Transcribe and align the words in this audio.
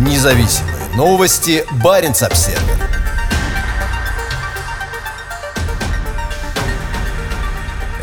Независимые 0.00 0.88
новости. 0.96 1.62
Барин 1.84 2.12
обсерва 2.12 2.62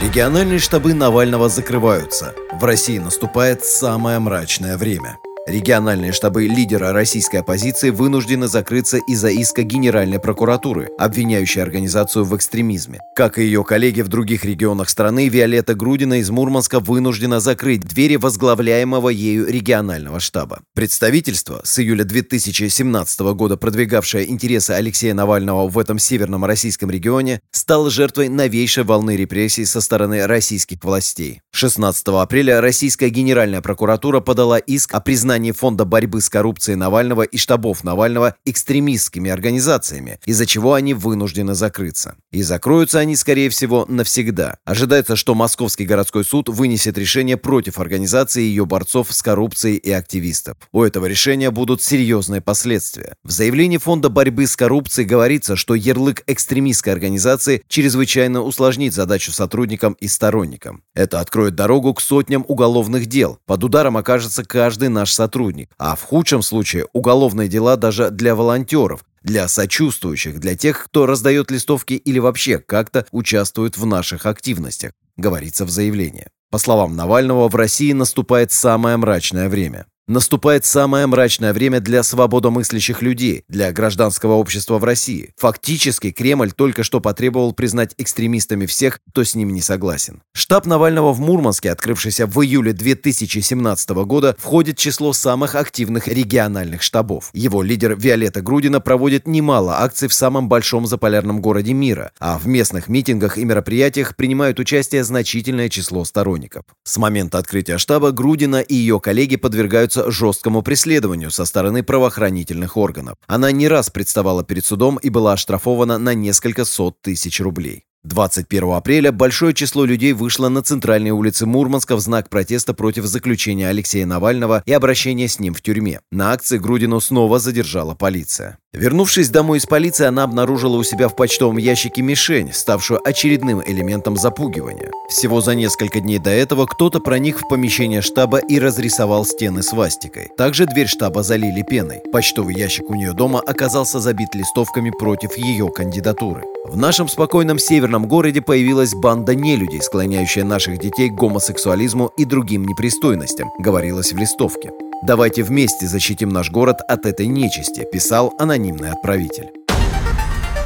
Региональные 0.00 0.58
штабы 0.58 0.92
Навального 0.92 1.48
закрываются. 1.48 2.34
В 2.52 2.64
России 2.64 2.98
наступает 2.98 3.64
самое 3.64 4.18
мрачное 4.18 4.76
время. 4.76 5.20
Региональные 5.46 6.12
штабы 6.12 6.46
лидера 6.46 6.92
российской 6.94 7.36
оппозиции 7.36 7.90
вынуждены 7.90 8.48
закрыться 8.48 8.96
из-за 8.96 9.28
иска 9.28 9.62
Генеральной 9.62 10.18
прокуратуры, 10.18 10.88
обвиняющей 10.98 11.60
организацию 11.60 12.24
в 12.24 12.34
экстремизме. 12.34 13.00
Как 13.14 13.38
и 13.38 13.44
ее 13.44 13.62
коллеги 13.62 14.00
в 14.00 14.08
других 14.08 14.46
регионах 14.46 14.88
страны, 14.88 15.28
Виолетта 15.28 15.74
Грудина 15.74 16.20
из 16.20 16.30
Мурманска 16.30 16.80
вынуждена 16.80 17.40
закрыть 17.40 17.82
двери 17.82 18.16
возглавляемого 18.16 19.10
ею 19.10 19.46
регионального 19.46 20.18
штаба. 20.18 20.60
Представительство, 20.74 21.60
с 21.62 21.78
июля 21.78 22.04
2017 22.04 23.20
года 23.34 23.58
продвигавшее 23.58 24.30
интересы 24.30 24.70
Алексея 24.70 25.12
Навального 25.12 25.68
в 25.68 25.78
этом 25.78 25.98
северном 25.98 26.46
российском 26.46 26.90
регионе, 26.90 27.40
стало 27.50 27.90
жертвой 27.90 28.30
новейшей 28.30 28.84
волны 28.84 29.14
репрессий 29.14 29.66
со 29.66 29.82
стороны 29.82 30.26
российских 30.26 30.82
властей. 30.82 31.42
16 31.52 32.08
апреля 32.08 32.62
российская 32.62 33.10
Генеральная 33.10 33.60
прокуратура 33.60 34.20
подала 34.20 34.56
иск 34.56 34.94
о 34.94 35.00
признании 35.00 35.33
признании 35.34 35.50
Фонда 35.50 35.84
борьбы 35.84 36.20
с 36.20 36.28
коррупцией 36.30 36.76
Навального 36.76 37.22
и 37.22 37.36
штабов 37.38 37.82
Навального 37.82 38.36
экстремистскими 38.44 39.32
организациями, 39.32 40.20
из-за 40.26 40.46
чего 40.46 40.74
они 40.74 40.94
вынуждены 40.94 41.54
закрыться. 41.54 42.14
И 42.30 42.42
закроются 42.42 43.00
они, 43.00 43.16
скорее 43.16 43.48
всего, 43.48 43.84
навсегда. 43.88 44.58
Ожидается, 44.64 45.16
что 45.16 45.34
Московский 45.34 45.86
городской 45.86 46.24
суд 46.24 46.48
вынесет 46.48 46.96
решение 46.98 47.36
против 47.36 47.80
организации 47.80 48.44
и 48.44 48.46
ее 48.46 48.64
борцов 48.64 49.12
с 49.12 49.22
коррупцией 49.22 49.76
и 49.76 49.90
активистов. 49.90 50.56
У 50.70 50.84
этого 50.84 51.06
решения 51.06 51.50
будут 51.50 51.82
серьезные 51.82 52.40
последствия. 52.40 53.14
В 53.24 53.32
заявлении 53.32 53.78
Фонда 53.78 54.10
борьбы 54.10 54.46
с 54.46 54.54
коррупцией 54.54 55.08
говорится, 55.08 55.56
что 55.56 55.74
ярлык 55.74 56.22
экстремистской 56.28 56.92
организации 56.92 57.64
чрезвычайно 57.66 58.40
усложнит 58.40 58.94
задачу 58.94 59.32
сотрудникам 59.32 59.94
и 59.94 60.06
сторонникам. 60.06 60.84
Это 60.94 61.18
откроет 61.18 61.56
дорогу 61.56 61.92
к 61.92 62.00
сотням 62.00 62.44
уголовных 62.46 63.06
дел. 63.06 63.40
Под 63.46 63.64
ударом 63.64 63.96
окажется 63.96 64.44
каждый 64.44 64.90
наш 64.90 65.10
сотрудник 65.10 65.23
сотрудник, 65.24 65.70
а 65.78 65.96
в 65.96 66.02
худшем 66.02 66.42
случае 66.42 66.86
уголовные 66.92 67.48
дела 67.48 67.76
даже 67.76 68.10
для 68.10 68.34
волонтеров, 68.34 69.04
для 69.22 69.48
сочувствующих, 69.48 70.38
для 70.38 70.54
тех, 70.54 70.84
кто 70.84 71.06
раздает 71.06 71.50
листовки 71.50 71.94
или 71.94 72.18
вообще 72.18 72.58
как-то 72.58 73.06
участвует 73.10 73.78
в 73.78 73.86
наших 73.86 74.26
активностях, 74.26 74.92
говорится 75.16 75.64
в 75.64 75.70
заявлении. 75.70 76.26
По 76.50 76.58
словам 76.58 76.94
Навального, 76.94 77.48
в 77.48 77.56
России 77.56 77.92
наступает 77.92 78.52
самое 78.52 78.96
мрачное 78.98 79.48
время. 79.48 79.86
Наступает 80.06 80.66
самое 80.66 81.06
мрачное 81.06 81.54
время 81.54 81.80
для 81.80 82.02
свободомыслящих 82.02 83.00
людей, 83.00 83.44
для 83.48 83.72
гражданского 83.72 84.34
общества 84.34 84.76
в 84.76 84.84
России. 84.84 85.32
Фактически 85.38 86.10
Кремль 86.10 86.52
только 86.52 86.82
что 86.82 87.00
потребовал 87.00 87.54
признать 87.54 87.94
экстремистами 87.96 88.66
всех, 88.66 89.00
кто 89.10 89.24
с 89.24 89.34
ним 89.34 89.54
не 89.54 89.62
согласен. 89.62 90.20
Штаб 90.34 90.66
Навального 90.66 91.14
в 91.14 91.20
Мурманске, 91.20 91.70
открывшийся 91.70 92.26
в 92.26 92.38
июле 92.44 92.74
2017 92.74 93.90
года, 94.04 94.36
входит 94.38 94.78
в 94.78 94.82
число 94.82 95.14
самых 95.14 95.54
активных 95.54 96.06
региональных 96.06 96.82
штабов. 96.82 97.30
Его 97.32 97.62
лидер 97.62 97.96
Виолетта 97.96 98.42
Грудина 98.42 98.80
проводит 98.82 99.26
немало 99.26 99.80
акций 99.80 100.08
в 100.08 100.12
самом 100.12 100.50
большом 100.50 100.84
заполярном 100.84 101.40
городе 101.40 101.72
мира, 101.72 102.12
а 102.20 102.38
в 102.38 102.46
местных 102.46 102.88
митингах 102.88 103.38
и 103.38 103.44
мероприятиях 103.46 104.16
принимают 104.16 104.60
участие 104.60 105.02
значительное 105.02 105.70
число 105.70 106.04
сторонников. 106.04 106.64
С 106.82 106.98
момента 106.98 107.38
открытия 107.38 107.78
штаба 107.78 108.10
Грудина 108.10 108.60
и 108.60 108.74
ее 108.74 109.00
коллеги 109.00 109.36
подвергаются 109.36 109.93
подвергаются 109.94 110.10
жесткому 110.10 110.62
преследованию 110.62 111.30
со 111.30 111.44
стороны 111.44 111.82
правоохранительных 111.82 112.76
органов. 112.76 113.16
Она 113.26 113.52
не 113.52 113.68
раз 113.68 113.90
представала 113.90 114.44
перед 114.44 114.64
судом 114.64 114.96
и 114.96 115.10
была 115.10 115.32
оштрафована 115.32 115.98
на 115.98 116.14
несколько 116.14 116.64
сот 116.64 117.00
тысяч 117.00 117.40
рублей. 117.40 117.84
21 118.04 118.72
апреля 118.72 119.12
большое 119.12 119.54
число 119.54 119.86
людей 119.86 120.12
вышло 120.12 120.50
на 120.50 120.62
центральные 120.62 121.14
улицы 121.14 121.46
Мурманска 121.46 121.96
в 121.96 122.00
знак 122.00 122.28
протеста 122.28 122.74
против 122.74 123.06
заключения 123.06 123.68
Алексея 123.68 124.04
Навального 124.04 124.62
и 124.66 124.72
обращения 124.72 125.26
с 125.26 125.40
ним 125.40 125.54
в 125.54 125.62
тюрьме. 125.62 126.00
На 126.12 126.32
акции 126.32 126.58
Грудину 126.58 127.00
снова 127.00 127.38
задержала 127.38 127.94
полиция. 127.94 128.58
Вернувшись 128.74 129.28
домой 129.28 129.58
из 129.58 129.66
полиции, 129.66 130.04
она 130.04 130.24
обнаружила 130.24 130.76
у 130.76 130.82
себя 130.82 131.06
в 131.08 131.14
почтовом 131.14 131.58
ящике 131.58 132.02
мишень, 132.02 132.52
ставшую 132.52 133.00
очередным 133.06 133.62
элементом 133.64 134.16
запугивания. 134.16 134.90
Всего 135.08 135.40
за 135.40 135.54
несколько 135.54 136.00
дней 136.00 136.18
до 136.18 136.30
этого 136.30 136.66
кто-то 136.66 136.98
проник 136.98 137.38
в 137.38 137.48
помещение 137.48 138.02
штаба 138.02 138.38
и 138.38 138.58
разрисовал 138.58 139.24
стены 139.24 139.62
свастикой. 139.62 140.28
Также 140.36 140.66
дверь 140.66 140.88
штаба 140.88 141.22
залили 141.22 141.62
пеной. 141.62 142.02
Почтовый 142.12 142.56
ящик 142.56 142.90
у 142.90 142.94
нее 142.94 143.12
дома 143.12 143.40
оказался 143.40 144.00
забит 144.00 144.34
листовками 144.34 144.90
против 144.90 145.38
ее 145.38 145.70
кандидатуры. 145.70 146.42
В 146.64 146.76
нашем 146.76 147.08
спокойном 147.08 147.60
северном 147.60 148.08
городе 148.08 148.42
появилась 148.42 148.92
банда 148.94 149.36
нелюдей, 149.36 149.82
склоняющая 149.82 150.42
наших 150.42 150.78
детей 150.78 151.10
к 151.10 151.14
гомосексуализму 151.14 152.10
и 152.16 152.24
другим 152.24 152.66
непристойностям, 152.66 153.52
говорилось 153.60 154.12
в 154.12 154.16
листовке. 154.16 154.72
«Давайте 155.06 155.42
вместе 155.42 155.86
защитим 155.86 156.30
наш 156.30 156.50
город 156.50 156.78
от 156.88 157.04
этой 157.04 157.26
нечисти», 157.26 157.86
писал 157.92 158.32
анонимный 158.38 158.90
отправитель. 158.90 159.50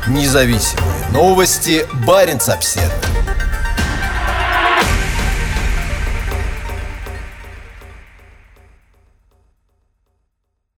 Независимые 0.06 1.08
новости. 1.12 1.84
Барин 2.06 2.38
обседный. 2.46 3.07